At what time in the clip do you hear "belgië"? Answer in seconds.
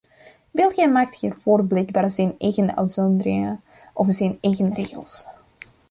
0.51-0.87